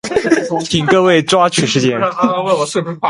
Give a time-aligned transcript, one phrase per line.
[0.65, 2.01] 请各位抓紧时间。